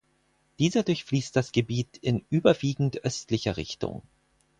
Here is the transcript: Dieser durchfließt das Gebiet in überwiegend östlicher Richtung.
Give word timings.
Dieser 0.57 0.81
durchfließt 0.81 1.35
das 1.35 1.51
Gebiet 1.51 1.95
in 1.97 2.25
überwiegend 2.31 3.01
östlicher 3.05 3.55
Richtung. 3.55 4.01